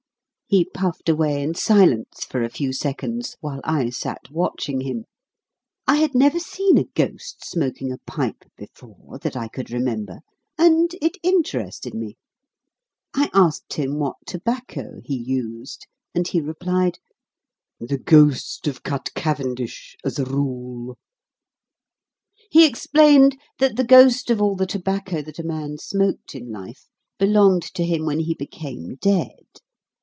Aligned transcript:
He 0.47 0.65
puffed 0.65 1.07
away 1.07 1.41
in 1.41 1.53
silence 1.55 2.25
for 2.25 2.43
a 2.43 2.49
few 2.49 2.73
seconds, 2.73 3.37
while 3.39 3.61
I 3.63 3.89
sat 3.89 4.29
watching 4.29 4.81
him. 4.81 5.05
I 5.87 5.95
had 5.95 6.13
never 6.13 6.39
seen 6.39 6.77
a 6.77 6.83
ghost 6.93 7.45
smoking 7.49 7.89
a 7.89 7.99
pipe 7.99 8.43
before, 8.57 9.17
that 9.19 9.37
I 9.37 9.47
could 9.47 9.71
remember, 9.71 10.19
and 10.57 10.93
it 11.01 11.15
interested 11.23 11.93
me. 11.93 12.17
I 13.13 13.29
asked 13.33 13.75
him 13.75 13.97
what 13.97 14.17
tobacco 14.27 14.99
he 15.05 15.15
used, 15.15 15.87
and 16.13 16.27
he 16.27 16.41
replied, 16.41 16.99
"The 17.79 17.97
ghost 17.97 18.67
of 18.67 18.83
cut 18.83 19.09
cavendish, 19.15 19.95
as 20.03 20.19
a 20.19 20.25
rule." 20.25 20.97
He 22.49 22.65
explained 22.67 23.37
that 23.59 23.77
the 23.77 23.85
ghost 23.85 24.29
of 24.29 24.41
all 24.41 24.57
the 24.57 24.67
tobacco 24.67 25.21
that 25.21 25.39
a 25.39 25.43
man 25.47 25.77
smoked 25.77 26.35
in 26.35 26.51
life 26.51 26.89
belonged 27.17 27.63
to 27.75 27.85
him 27.85 28.03
when 28.05 28.19
he 28.19 28.33
became 28.33 28.95
dead. 28.95 29.29